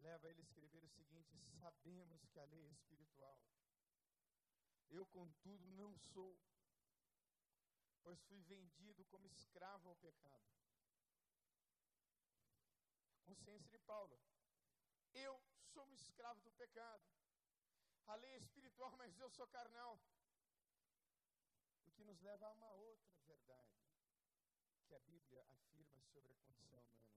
[0.00, 3.40] leva ele a escrever o seguinte: Sabemos que a lei é espiritual.
[4.90, 6.38] Eu, contudo, não sou,
[8.02, 10.52] pois fui vendido como escravo ao pecado.
[13.24, 14.20] Consciência de Paulo.
[15.14, 15.40] Eu
[15.72, 17.21] sou um escravo do pecado.
[18.06, 20.00] A lei é espiritual, mas eu sou carnal.
[21.86, 23.82] O que nos leva a uma outra verdade
[24.86, 27.12] que a Bíblia afirma sobre a condição humana: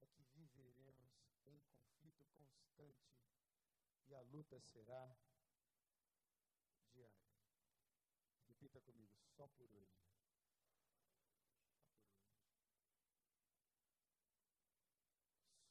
[0.00, 1.12] é que viveremos
[1.46, 3.14] em conflito constante
[4.06, 5.16] e a luta será
[6.92, 7.34] diária.
[8.46, 10.04] Repita comigo, só por hoje.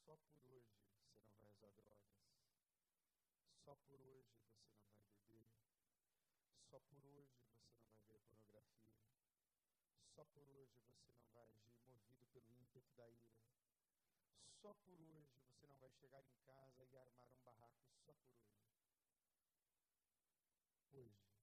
[0.04, 2.14] Só por hoje você não vai usar drogas.
[3.74, 4.38] Só por hoje
[6.70, 9.02] só por hoje você não vai ver pornografia.
[10.14, 13.34] Só por hoje você não vai agir movido pelo ímpeto da ira.
[14.62, 17.82] Só por hoje você não vai chegar em casa e armar um barraco.
[18.06, 18.62] Só por hoje.
[20.92, 21.34] Hoje.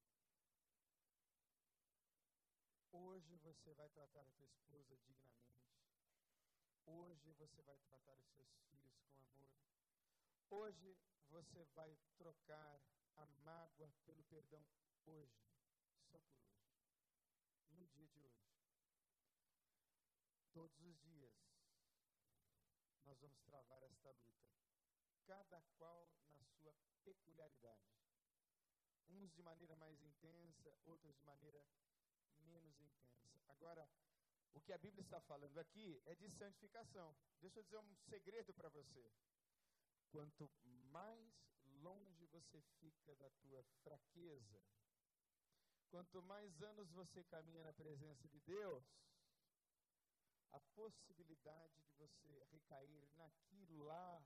[2.93, 5.81] Hoje você vai tratar a tua esposa dignamente.
[6.85, 9.70] Hoje você vai tratar os seus filhos com amor.
[10.53, 10.97] Hoje
[11.29, 12.81] você vai trocar
[13.15, 14.67] a mágoa pelo perdão.
[15.05, 15.47] Hoje,
[16.11, 16.67] só por hoje.
[17.69, 18.51] No dia de hoje.
[20.51, 21.33] Todos os dias
[23.05, 24.51] nós vamos travar esta luta.
[25.23, 26.75] Cada qual na sua
[27.05, 27.89] peculiaridade.
[29.07, 31.65] Uns de maneira mais intensa, outros de maneira
[32.39, 33.41] menos intensa.
[33.47, 33.89] Agora,
[34.53, 37.15] o que a Bíblia está falando aqui é de santificação.
[37.39, 39.09] Deixa eu dizer um segredo para você.
[40.11, 40.49] Quanto
[40.91, 41.33] mais
[41.81, 44.61] longe você fica da tua fraqueza,
[45.89, 48.83] quanto mais anos você caminha na presença de Deus,
[50.51, 54.21] a possibilidade de você recair naquilo lá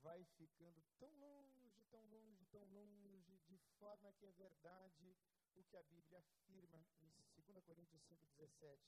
[0.00, 5.14] vai ficando tão longe, tão longe, tão longe, de forma que é verdade
[5.54, 8.78] o que a Bíblia afirma em 2 Coríntios 5,17.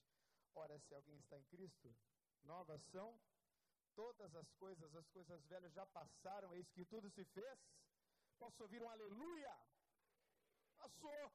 [0.55, 1.95] Ora, se alguém está em Cristo,
[2.43, 3.21] novas são
[3.95, 7.59] todas as coisas, as coisas velhas já passaram, eis que tudo se fez.
[8.39, 9.55] Posso ouvir um aleluia?
[10.77, 11.33] Passou.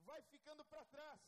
[0.00, 1.20] Vai ficando para trás.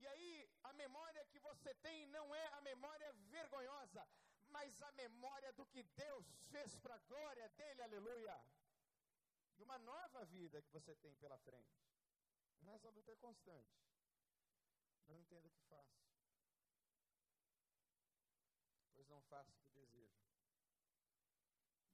[0.00, 4.06] E aí, a memória que você tem não é a memória vergonhosa,
[4.48, 8.40] mas a memória do que Deus fez para a glória dele, aleluia.
[9.56, 11.76] E uma nova vida que você tem pela frente.
[12.60, 13.76] Mas a luta é constante.
[15.08, 16.07] Não entendo o que faço.
[19.28, 20.18] Faço o que desejo.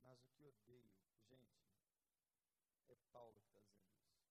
[0.03, 0.91] Mas o que odeio,
[1.29, 1.61] gente,
[2.89, 4.23] é Paulo que está dizendo isso.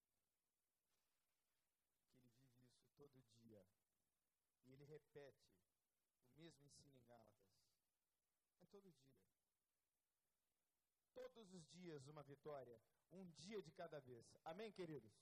[1.99, 3.66] Que ele vive isso todo dia.
[4.66, 5.51] E ele repete
[6.34, 7.51] o mesmo ensino em Gálatas.
[8.62, 9.14] É todo dia.
[11.14, 12.80] Todos os dias uma vitória,
[13.12, 14.26] um dia de cada vez.
[14.43, 15.14] Amém, queridos?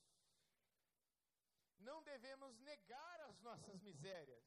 [1.79, 4.45] Não devemos negar as nossas misérias.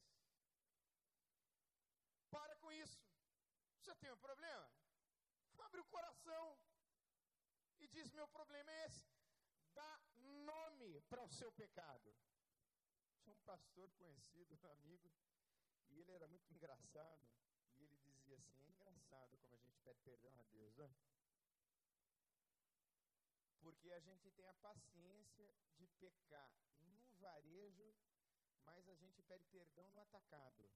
[2.29, 3.04] Para com isso.
[3.85, 4.67] Você tem um problema?
[5.59, 6.57] Abre o coração
[7.77, 9.05] e diz: Meu problema é esse.
[9.75, 10.01] Dá
[10.43, 12.15] nome para o seu pecado.
[13.21, 15.13] Tinha um pastor conhecido, um amigo,
[15.91, 17.29] e ele era muito engraçado.
[17.77, 20.91] E ele dizia assim: É engraçado como a gente pede perdão a Deus, né?
[23.59, 27.95] Porque a gente tem a paciência de pecar no varejo,
[28.63, 30.71] mas a gente pede perdão no atacado.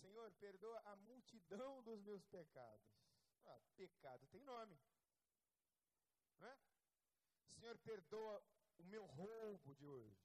[0.00, 2.92] Senhor, perdoa a multidão dos meus pecados.
[3.44, 4.78] Ah, pecado tem nome.
[6.38, 6.58] Não é?
[7.54, 8.42] Senhor, perdoa
[8.78, 10.22] o meu roubo de hoje.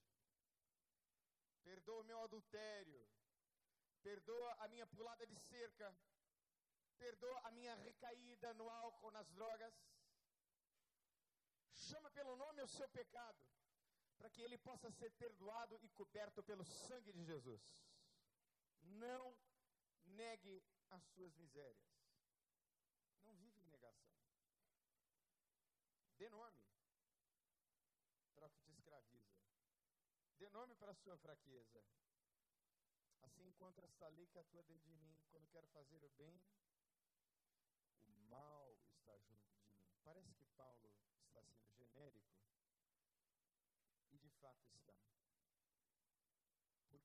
[1.63, 3.07] Perdoa o meu adultério.
[4.01, 5.95] Perdoa a minha pulada de cerca.
[6.97, 9.73] Perdoa a minha recaída no álcool, nas drogas.
[11.75, 13.45] Chama pelo nome o seu pecado,
[14.17, 17.61] para que ele possa ser perdoado e coberto pelo sangue de Jesus.
[18.81, 19.37] Não
[20.07, 21.97] negue as suas misérias.
[23.23, 24.17] Não vive em negação.
[26.17, 26.63] Dê nome
[28.35, 29.37] para o que te escraviza.
[30.37, 31.83] Dê nome para a sua fraqueza.
[33.21, 35.17] Assim encontra lei que atua dentro de mim.
[35.29, 36.41] Quando quero fazer o bem,
[38.05, 39.77] o mal está junto de mim.
[40.03, 40.91] Parece que Paulo
[41.21, 42.35] está sendo genérico.
[44.11, 44.93] E de fato está.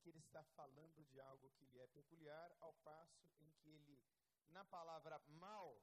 [0.03, 3.97] Porque ele está falando de algo que lhe é peculiar, ao passo em que ele,
[4.49, 5.81] na palavra mal,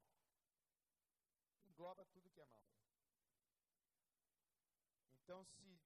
[1.65, 2.69] engloba tudo que é mal.
[5.15, 5.81] Então, se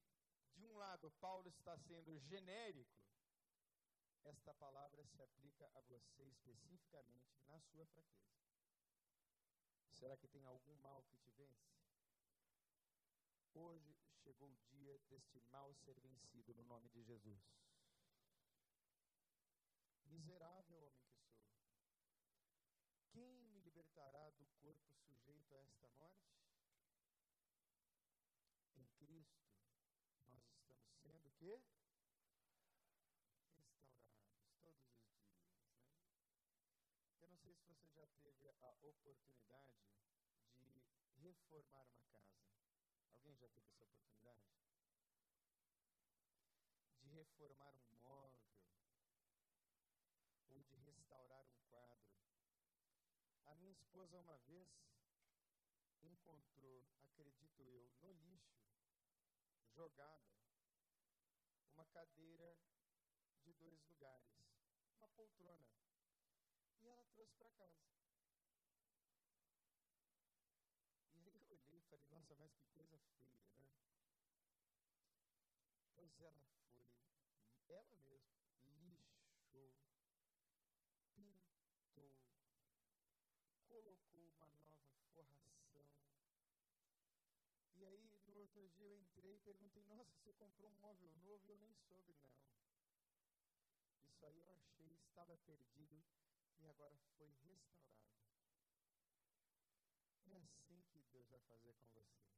[0.52, 2.98] de um lado Paulo está sendo genérico,
[4.24, 8.34] esta palavra se aplica a você especificamente na sua fraqueza.
[9.92, 11.72] Será que tem algum mal que te vence?
[13.54, 17.54] Hoje chegou o dia deste mal ser vencido no nome de Jesus.
[20.14, 21.58] Miserável homem que sou.
[23.10, 26.38] Quem me libertará do corpo sujeito a esta morte?
[28.76, 29.42] Em Cristo
[30.28, 31.60] nós estamos sendo o quê?
[33.80, 35.34] Restaurados todos os dias.
[35.42, 35.82] Né?
[37.18, 39.82] Eu não sei se você já teve a oportunidade
[40.60, 42.38] de reformar uma casa.
[43.10, 44.46] Alguém já teve essa oportunidade?
[47.00, 48.54] De reformar um móvel
[50.54, 52.14] ou de restaurar um quadro.
[53.46, 54.68] A minha esposa uma vez
[56.02, 58.64] encontrou, acredito eu, no lixo,
[59.74, 60.34] jogada,
[61.74, 62.56] uma cadeira
[63.42, 64.32] de dois lugares,
[64.96, 65.68] uma poltrona.
[66.80, 67.84] E ela trouxe para casa.
[71.12, 73.66] E aí eu olhei e falei, nossa, mas que coisa feia, né?
[75.96, 76.80] Mas ela foi,
[77.68, 78.28] ela mesma,
[79.18, 79.72] lixou,
[81.14, 82.14] pintou,
[83.68, 85.90] colocou uma nova forração.
[87.74, 88.18] E aí, no
[88.54, 91.44] outro dia eu entrei e perguntei, nossa, você comprou um móvel novo?
[91.44, 92.30] E eu nem soube, não.
[94.06, 96.00] Isso aí eu achei, estava perdido
[96.60, 98.14] e agora foi restaurado.
[100.30, 102.30] É assim que Deus vai fazer com você.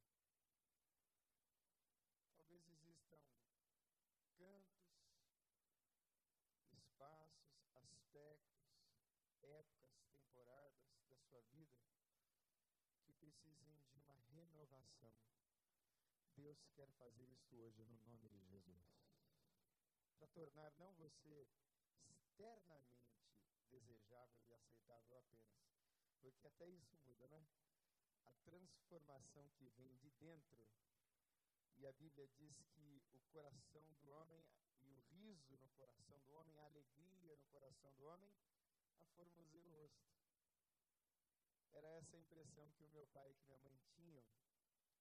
[2.31, 3.21] Talvez existam
[4.39, 4.89] cantos,
[6.71, 8.65] espaços, aspectos,
[9.43, 11.77] épocas, temporadas da sua vida
[13.05, 15.13] que precisem de uma renovação.
[16.37, 18.85] Deus quer fazer isso hoje no nome de Jesus.
[20.19, 21.47] Para tornar não você
[22.07, 23.17] externamente
[23.71, 25.57] desejável e aceitável apenas.
[26.21, 27.43] Porque até isso muda, né?
[28.25, 30.63] A transformação que vem de dentro.
[31.75, 34.45] E a Bíblia diz que o coração do homem
[34.83, 38.31] e o riso no coração do homem, a alegria no coração do homem,
[38.99, 40.07] a formoseia o rosto.
[41.73, 44.23] Era essa a impressão que o meu pai e que minha mãe tinham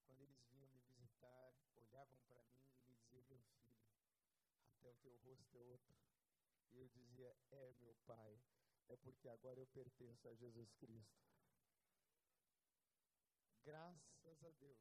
[0.06, 0.75] quando eles vinham
[1.76, 3.76] olhavam para mim e me diziam: Meu filho,
[4.72, 5.96] até o teu rosto é outro.
[6.72, 8.40] E eu dizia: É, meu pai,
[8.88, 11.26] é porque agora eu pertenço a Jesus Cristo.
[13.64, 14.78] Graças a Deus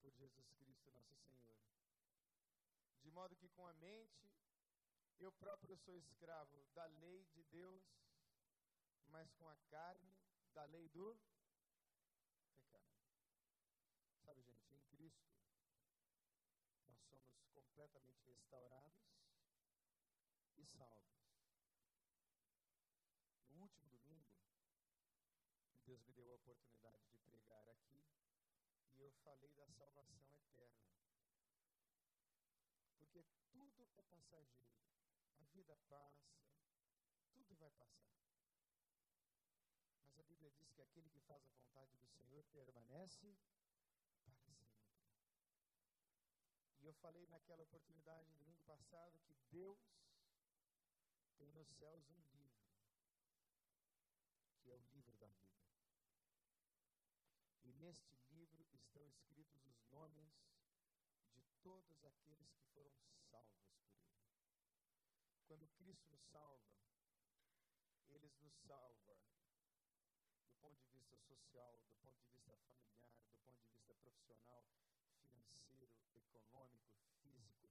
[0.00, 1.56] por Jesus Cristo, nosso Senhor.
[3.02, 4.30] De modo que com a mente,
[5.18, 7.82] eu próprio sou escravo da lei de Deus,
[9.08, 10.14] mas com a carne,
[10.52, 11.18] da lei do
[12.70, 12.90] pecado.
[14.24, 15.28] Sabe, gente, em Cristo,
[16.86, 18.92] nós somos completamente restaurados
[20.58, 21.08] e salvos.
[25.86, 28.04] Deus me deu a oportunidade de pregar aqui
[28.92, 30.92] e eu falei da salvação eterna.
[32.98, 34.52] Porque tudo é passageiro.
[35.38, 36.36] A vida passa,
[37.32, 38.12] tudo vai passar.
[40.04, 43.34] Mas a Bíblia diz que aquele que faz a vontade do Senhor permanece
[44.22, 44.70] para sempre.
[46.82, 49.78] E eu falei naquela oportunidade, domingo passado, que Deus
[51.36, 52.64] tem nos céus um livro,
[54.62, 55.60] que é o livro da vida.
[57.64, 60.32] E neste livro estão escritos os nomes
[61.34, 62.94] de todos aqueles que foram
[63.30, 64.24] salvos por Ele.
[65.46, 66.80] Quando Cristo nos salva,
[68.08, 69.18] Ele nos salva
[70.44, 74.64] do ponto de vista social, do ponto de vista familiar, do ponto de vista profissional,
[75.50, 77.68] financeiro, econômico, físico.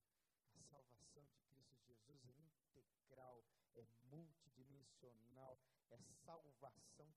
[0.56, 3.44] A salvação de Cristo Jesus é integral,
[3.76, 5.58] é multidimensional,
[5.90, 7.12] é salvação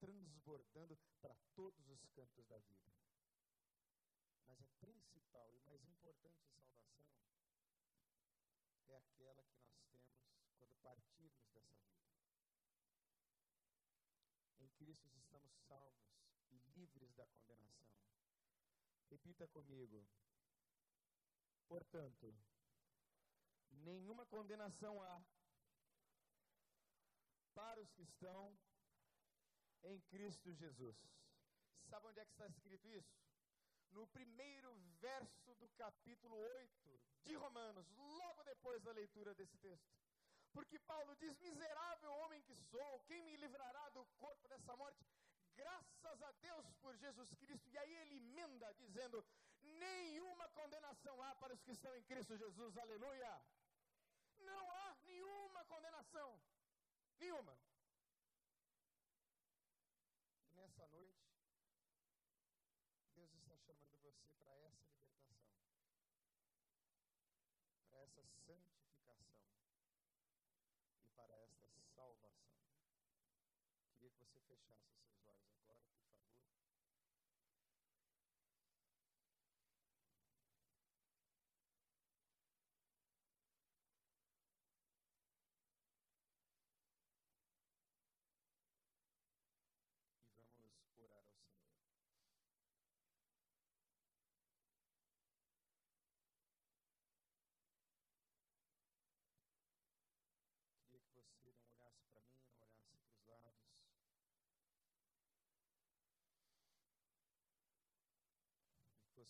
[0.00, 2.92] transbordando para todos os cantos da vida.
[4.46, 6.68] Mas a principal e mais importante salvação
[8.88, 10.16] é aquela que nós temos
[10.58, 12.08] quando partirmos dessa vida.
[14.60, 16.08] Em Cristo estamos salvos
[16.50, 18.17] e livres da condenação.
[19.10, 20.06] Repita comigo.
[21.66, 22.34] Portanto,
[23.70, 25.22] nenhuma condenação há
[27.54, 28.56] para os que estão
[29.82, 30.96] em Cristo Jesus.
[31.88, 33.16] Sabe onde é que está escrito isso?
[33.90, 39.90] No primeiro verso do capítulo 8 de Romanos, logo depois da leitura desse texto.
[40.52, 45.04] Porque Paulo diz: Miserável homem que sou, quem me livrará do corpo dessa morte?
[45.62, 47.68] Graças a Deus por Jesus Cristo.
[47.68, 49.24] E aí ele emenda dizendo:
[49.62, 52.76] Nenhuma condenação há para os que estão em Cristo Jesus.
[52.78, 53.32] Aleluia.
[54.38, 56.40] Não há nenhuma condenação.
[57.18, 57.58] Nenhuma.
[60.46, 61.26] E nessa noite,
[63.14, 65.82] Deus está chamando você para essa libertação,
[67.90, 69.18] para essa santificação
[71.00, 72.38] e para esta salvação.
[73.98, 76.28] Queria que você fechasse os seus olhos agora, por favor.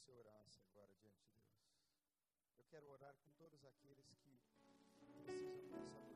[0.09, 1.59] Você orasse agora diante de Deus.
[2.57, 4.87] Eu quero orar com todos aqueles que precisam
[5.67, 6.08] nessa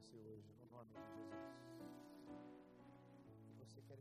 [0.00, 1.44] você hoje, no nome de Jesus.
[3.50, 3.98] E você quer